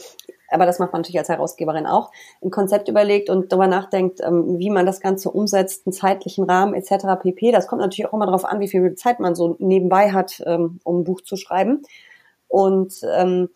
[0.53, 2.11] aber das macht man natürlich als Herausgeberin auch,
[2.41, 6.73] ein Konzept überlegt und darüber nachdenkt, ähm, wie man das Ganze umsetzt, einen zeitlichen Rahmen
[6.73, 7.05] etc.
[7.21, 7.51] pp.
[7.51, 10.79] Das kommt natürlich auch immer darauf an, wie viel Zeit man so nebenbei hat, ähm,
[10.83, 11.81] um ein Buch zu schreiben.
[12.47, 13.49] Und ähm,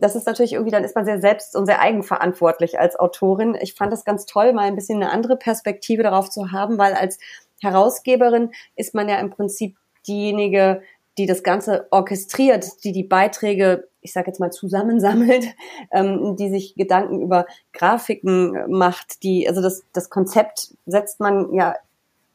[0.00, 3.56] das ist natürlich irgendwie, dann ist man sehr selbst und sehr eigenverantwortlich als Autorin.
[3.60, 6.94] Ich fand das ganz toll, mal ein bisschen eine andere Perspektive darauf zu haben, weil
[6.94, 7.18] als
[7.60, 10.82] Herausgeberin ist man ja im Prinzip diejenige,
[11.18, 15.44] die das Ganze orchestriert, die die Beiträge, ich sage jetzt mal, zusammensammelt,
[15.92, 21.74] ähm, die sich Gedanken über Grafiken macht, die, also das, das Konzept setzt man ja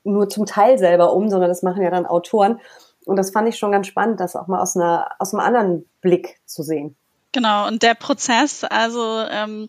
[0.04, 2.60] nur zum Teil selber um, sondern das machen ja dann Autoren.
[3.06, 5.90] Und das fand ich schon ganz spannend, das auch mal aus, einer, aus einem anderen
[6.02, 6.96] Blick zu sehen.
[7.32, 9.68] Genau, und der Prozess, also ähm,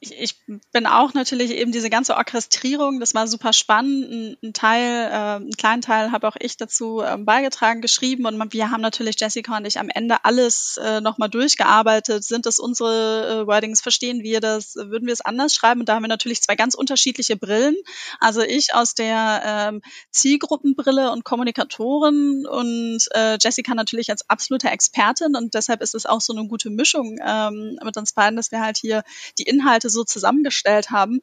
[0.00, 0.34] ich, ich
[0.72, 4.10] bin auch natürlich eben diese ganze Orchestrierung, das war super spannend.
[4.10, 8.52] Ein, ein Teil, äh, einen kleinen Teil habe auch ich dazu ähm, beigetragen, geschrieben und
[8.54, 12.24] wir haben natürlich Jessica und ich am Ende alles äh, nochmal durchgearbeitet.
[12.24, 13.82] Sind das unsere äh, Wordings?
[13.82, 14.74] Verstehen wir das?
[14.74, 15.80] Würden wir es anders schreiben?
[15.80, 17.76] Und da haben wir natürlich zwei ganz unterschiedliche Brillen.
[18.20, 25.36] Also ich aus der ähm, Zielgruppenbrille und Kommunikatorin und äh, Jessica natürlich als absolute Expertin
[25.36, 28.62] und deshalb ist es auch so eine gute Mischung ähm, mit uns beiden, dass wir
[28.62, 29.02] halt hier
[29.38, 31.20] die Inhalte so zusammengestellt haben.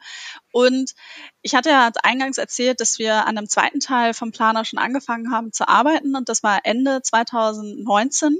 [0.52, 0.94] Und
[1.42, 5.32] ich hatte ja eingangs erzählt, dass wir an einem zweiten Teil vom Planer schon angefangen
[5.32, 8.38] haben zu arbeiten und das war Ende 2019.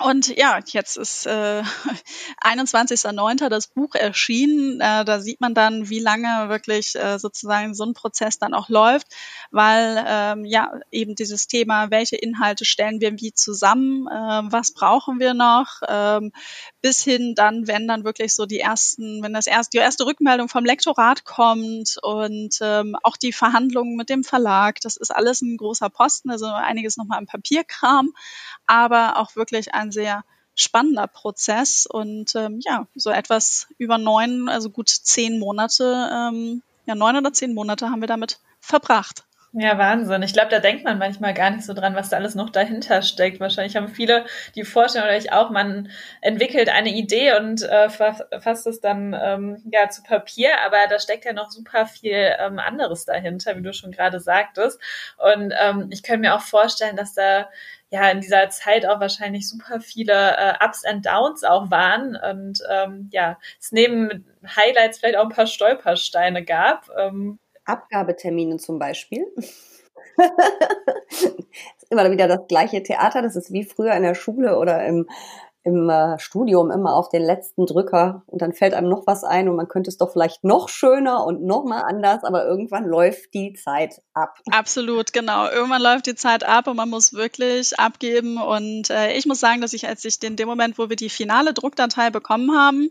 [0.00, 1.62] Und ja, jetzt ist äh,
[2.42, 3.48] 21.09.
[3.50, 4.80] das Buch erschienen.
[4.80, 8.70] Äh, da sieht man dann, wie lange wirklich äh, sozusagen so ein Prozess dann auch
[8.70, 9.08] läuft,
[9.50, 15.20] weil ähm, ja eben dieses Thema, welche Inhalte stellen wir wie zusammen, äh, was brauchen
[15.20, 16.32] wir noch, ähm,
[16.82, 20.48] bis hin dann, wenn dann wirklich so die ersten, wenn das erst die erste Rückmeldung
[20.48, 25.56] vom Lektorat kommt und ähm, auch die Verhandlungen mit dem Verlag, das ist alles ein
[25.56, 28.12] großer Posten, also einiges nochmal im Papierkram,
[28.66, 34.68] aber auch wirklich ein sehr spannender Prozess und ähm, ja, so etwas über neun, also
[34.68, 39.24] gut zehn Monate, ähm, ja neun oder zehn Monate haben wir damit verbracht.
[39.54, 40.22] Ja, Wahnsinn.
[40.22, 43.02] Ich glaube, da denkt man manchmal gar nicht so dran, was da alles noch dahinter
[43.02, 43.38] steckt.
[43.38, 45.90] Wahrscheinlich haben viele die Vorstellung, oder ich auch, man
[46.22, 51.26] entwickelt eine Idee und äh, fasst es dann ähm, ja zu Papier, aber da steckt
[51.26, 54.80] ja noch super viel ähm, anderes dahinter, wie du schon gerade sagtest.
[55.18, 57.46] Und ähm, ich könnte mir auch vorstellen, dass da
[57.90, 62.60] ja in dieser Zeit auch wahrscheinlich super viele äh, Ups and Downs auch waren und
[62.70, 64.24] ähm, ja, es neben
[64.56, 66.88] Highlights vielleicht auch ein paar Stolpersteine gab.
[66.98, 69.26] Ähm, Abgabetermine zum Beispiel.
[71.92, 73.22] immer wieder das gleiche Theater.
[73.22, 75.08] Das ist wie früher in der Schule oder im,
[75.62, 79.48] im äh, Studium immer auf den letzten Drücker und dann fällt einem noch was ein
[79.48, 83.32] und man könnte es doch vielleicht noch schöner und noch mal anders, aber irgendwann läuft
[83.34, 84.38] die Zeit ab.
[84.50, 85.48] Absolut, genau.
[85.48, 89.60] Irgendwann läuft die Zeit ab und man muss wirklich abgeben und äh, ich muss sagen,
[89.60, 92.90] dass ich als ich in dem Moment, wo wir die finale Druckdatei bekommen haben,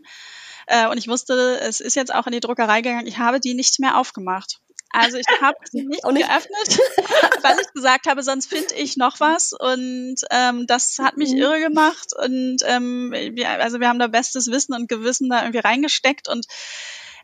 [0.66, 3.54] äh, und ich wusste, es ist jetzt auch in die Druckerei gegangen, ich habe die
[3.54, 4.61] nicht mehr aufgemacht.
[4.92, 6.80] Also ich habe sie nicht, nicht, geöffnet,
[7.42, 9.52] weil ich gesagt habe, sonst finde ich noch was.
[9.52, 11.38] Und ähm, das hat mich mhm.
[11.38, 12.12] irre gemacht.
[12.16, 16.28] Und ähm, wir, also wir haben da bestes Wissen und Gewissen da irgendwie reingesteckt.
[16.28, 16.46] Und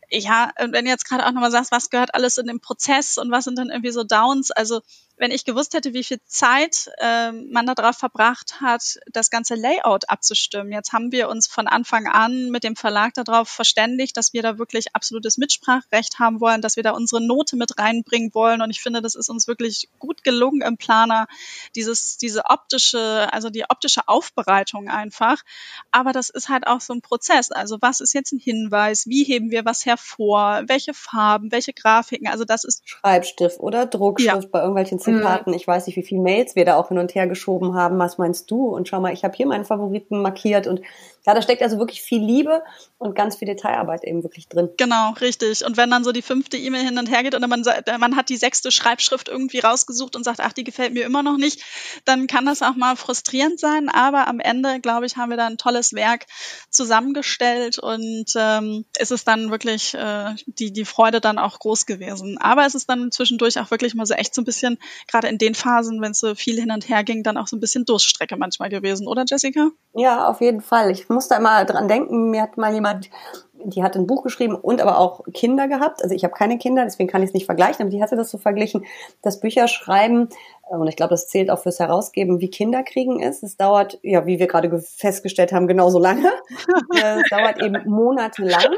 [0.09, 3.17] ja, und wenn du jetzt gerade auch nochmal sagst, was gehört alles in den Prozess
[3.17, 4.81] und was sind dann irgendwie so Downs, also
[5.19, 10.09] wenn ich gewusst hätte, wie viel Zeit äh, man darauf verbracht hat, das ganze Layout
[10.09, 10.71] abzustimmen.
[10.71, 14.57] Jetzt haben wir uns von Anfang an mit dem Verlag darauf verständigt, dass wir da
[14.57, 18.61] wirklich absolutes Mitspracherecht haben wollen, dass wir da unsere Note mit reinbringen wollen.
[18.61, 21.27] Und ich finde, das ist uns wirklich gut gelungen im Planer,
[21.75, 25.43] dieses, diese optische, also die optische Aufbereitung einfach.
[25.91, 27.51] Aber das ist halt auch so ein Prozess.
[27.51, 29.05] Also was ist jetzt ein Hinweis?
[29.05, 30.63] Wie heben wir was hervor?
[30.67, 31.51] Welche Farben?
[31.51, 32.29] Welche Grafiken?
[32.29, 34.49] Also das ist Schreibstift oder Druckschrift ja.
[34.49, 35.51] bei irgendwelchen Zitaten.
[35.51, 35.55] Mhm.
[35.55, 37.97] Ich weiß nicht, wie viele Mails wir da auch hin und her geschoben haben.
[37.99, 38.67] Was meinst du?
[38.67, 40.81] Und schau mal, ich habe hier meinen Favoriten markiert und
[41.25, 42.63] ja, da steckt also wirklich viel Liebe
[42.97, 44.69] und ganz viel Detailarbeit eben wirklich drin.
[44.77, 45.65] Genau, richtig.
[45.65, 47.63] Und wenn dann so die fünfte E-Mail hin und her geht und man,
[47.99, 51.37] man hat die sechste Schreibschrift irgendwie rausgesucht und sagt, ach, die gefällt mir immer noch
[51.37, 51.63] nicht,
[52.05, 53.89] dann kann das auch mal frustrierend sein.
[53.89, 56.25] Aber am Ende, glaube ich, haben wir da ein tolles Werk
[56.69, 62.37] zusammengestellt und ähm, ist es dann wirklich äh, die, die Freude dann auch groß gewesen.
[62.37, 64.77] Aber es ist dann zwischendurch auch wirklich mal so echt so ein bisschen,
[65.07, 67.55] gerade in den Phasen, wenn es so viel hin und her ging, dann auch so
[67.55, 69.69] ein bisschen Durststrecke manchmal gewesen, oder Jessica?
[69.93, 70.91] Ja, auf jeden Fall.
[70.91, 73.09] Ich muss da immer dran denken, mir hat mal jemand,
[73.53, 76.01] die hat ein Buch geschrieben und aber auch Kinder gehabt.
[76.01, 78.31] Also ich habe keine Kinder, deswegen kann ich es nicht vergleichen, aber die hatte das
[78.31, 78.85] so verglichen,
[79.21, 80.29] das Bücherschreiben,
[80.69, 83.43] äh, und ich glaube, das zählt auch fürs Herausgeben, wie Kinder kriegen ist.
[83.43, 86.31] Es dauert, ja, wie wir gerade festgestellt haben, genauso lange.
[86.91, 88.73] Es dauert eben monatelang.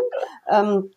[0.50, 0.92] Ähm,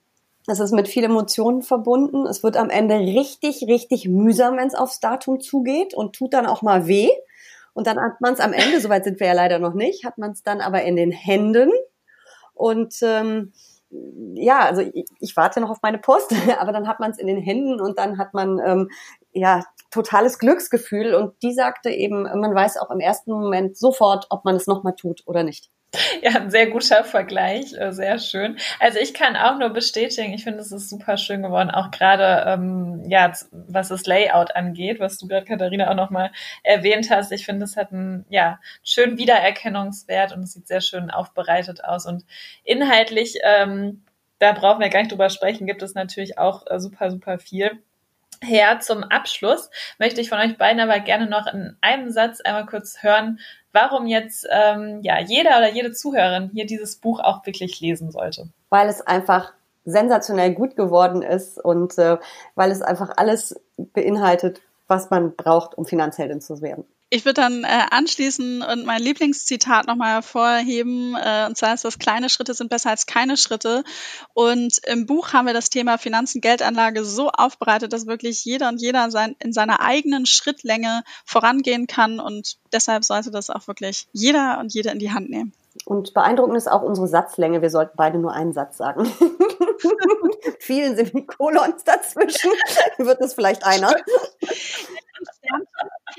[0.46, 2.26] es ist mit viel Emotionen verbunden.
[2.26, 6.46] Es wird am Ende richtig, richtig mühsam, wenn es aufs Datum zugeht und tut dann
[6.46, 7.08] auch mal weh.
[7.74, 10.16] Und dann hat man es am Ende, soweit sind wir ja leider noch nicht, hat
[10.16, 11.70] man es dann aber in den Händen.
[12.54, 13.52] Und ähm,
[14.34, 17.26] ja, also ich, ich warte noch auf meine Post, aber dann hat man es in
[17.26, 18.90] den Händen und dann hat man ähm,
[19.32, 21.14] ja totales Glücksgefühl.
[21.14, 24.94] Und die sagte eben, man weiß auch im ersten Moment sofort, ob man es nochmal
[24.94, 25.70] tut oder nicht.
[26.22, 28.56] Ja, ein sehr guter Vergleich, äh, sehr schön.
[28.80, 32.44] Also ich kann auch nur bestätigen, ich finde, es ist super schön geworden, auch gerade
[32.50, 36.30] ähm, ja, was das Layout angeht, was du gerade Katharina auch nochmal
[36.62, 37.32] erwähnt hast.
[37.32, 42.06] Ich finde, es hat einen ja schönen Wiedererkennungswert und es sieht sehr schön aufbereitet aus
[42.06, 42.24] und
[42.64, 44.02] inhaltlich, ähm,
[44.38, 47.82] da brauchen wir gar nicht drüber sprechen, gibt es natürlich auch äh, super super viel.
[48.42, 52.66] Her zum Abschluss möchte ich von euch beiden aber gerne noch in einem Satz einmal
[52.66, 53.38] kurz hören,
[53.72, 58.48] warum jetzt ähm, ja jeder oder jede Zuhörerin hier dieses Buch auch wirklich lesen sollte.
[58.70, 59.52] Weil es einfach
[59.84, 62.18] sensationell gut geworden ist und äh,
[62.54, 66.84] weil es einfach alles beinhaltet, was man braucht, um Finanzheldin zu werden.
[67.10, 71.14] Ich würde dann äh, anschließen und mein Lieblingszitat nochmal hervorheben.
[71.14, 73.84] Äh, und zwar ist das, kleine Schritte sind besser als keine Schritte.
[74.32, 78.80] Und im Buch haben wir das Thema Finanzen, Geldanlage so aufbereitet, dass wirklich jeder und
[78.80, 82.20] jeder sein, in seiner eigenen Schrittlänge vorangehen kann.
[82.20, 85.52] Und deshalb sollte das auch wirklich jeder und jede in die Hand nehmen.
[85.84, 87.60] Und beeindruckend ist auch unsere Satzlänge.
[87.60, 89.06] Wir sollten beide nur einen Satz sagen.
[90.60, 92.50] Vielen Semikolons dazwischen.
[92.98, 93.94] Wird es vielleicht einer?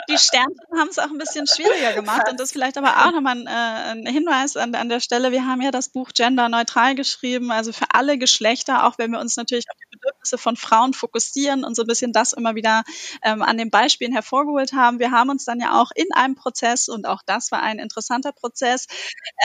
[0.10, 3.38] Die Sternchen haben es auch ein bisschen schwieriger gemacht und das vielleicht aber auch nochmal
[3.38, 5.32] ein, äh, ein Hinweis an, an der Stelle.
[5.32, 9.38] Wir haben ja das Buch genderneutral geschrieben, also für alle Geschlechter, auch wenn wir uns
[9.38, 12.84] natürlich auf die Bedürfnisse von Frauen fokussieren und so ein bisschen das immer wieder
[13.24, 15.00] ähm, an den Beispielen hervorgeholt haben.
[15.00, 18.32] Wir haben uns dann ja auch in einem Prozess, und auch das war ein interessanter
[18.32, 18.88] Prozess,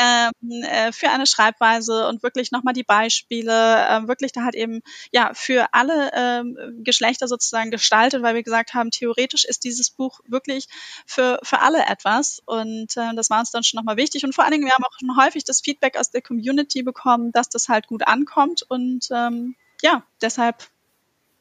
[0.01, 4.81] ähm, äh, für eine Schreibweise und wirklich nochmal die Beispiele, äh, wirklich da halt eben
[5.12, 10.20] ja für alle ähm, Geschlechter sozusagen gestaltet, weil wir gesagt haben, theoretisch ist dieses Buch
[10.51, 10.69] wirklich
[11.07, 12.43] für, für alle etwas.
[12.45, 14.25] Und äh, das war uns dann schon nochmal wichtig.
[14.25, 17.33] Und vor allen Dingen, wir haben auch schon häufig das Feedback aus der Community bekommen,
[17.33, 18.63] dass das halt gut ankommt.
[18.69, 20.65] Und ähm, ja, deshalb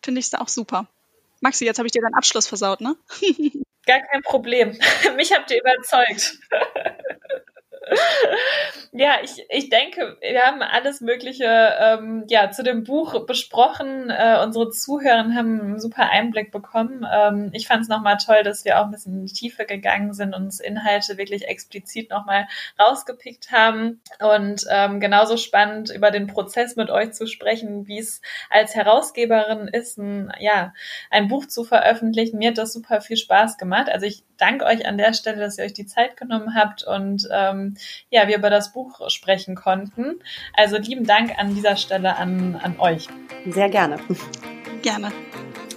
[0.02, 0.88] finde ich es auch super.
[1.42, 2.96] Maxi, jetzt habe ich dir deinen Abschluss versaut, ne?
[3.86, 4.78] Gar kein Problem.
[5.16, 6.38] Mich habt ihr überzeugt.
[9.00, 14.10] ja, ich, ich denke, wir haben alles Mögliche ähm, ja, zu dem Buch besprochen.
[14.10, 17.08] Äh, unsere Zuhörer haben einen super Einblick bekommen.
[17.10, 20.12] Ähm, ich fand es nochmal toll, dass wir auch ein bisschen in die Tiefe gegangen
[20.12, 24.02] sind und uns Inhalte wirklich explizit nochmal rausgepickt haben.
[24.20, 29.70] Und ähm, genauso spannend über den Prozess mit euch zu sprechen, wie es als Herausgeberin
[29.70, 30.74] ist, ein, ja,
[31.10, 32.38] ein Buch zu veröffentlichen.
[32.38, 33.88] Mir hat das super viel Spaß gemacht.
[33.90, 37.28] Also ich danke euch an der Stelle, dass ihr euch die Zeit genommen habt und
[37.32, 37.76] ähm,
[38.10, 40.16] ja, wir über das Buch sprechen konnten.
[40.54, 43.08] Also lieben Dank an dieser Stelle an, an euch.
[43.48, 44.00] Sehr gerne.
[44.82, 45.12] Gerne.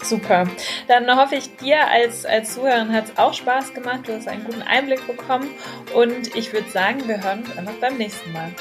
[0.03, 0.49] Super.
[0.89, 4.01] Dann hoffe ich, dir als, als Zuhörerin hat es auch Spaß gemacht.
[4.07, 5.49] Du hast einen guten Einblick bekommen.
[5.95, 8.53] Und ich würde sagen, wir hören uns einfach beim nächsten Mal.